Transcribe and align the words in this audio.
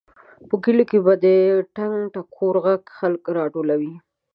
په 0.47 0.55
کلیو 0.63 0.89
کې 0.89 0.99
به 1.05 1.13
د 1.23 1.25
ټنګ 1.75 1.95
ټکور 2.13 2.55
غږ 2.65 2.81
خلک 2.97 3.21
راټولول. 3.37 3.81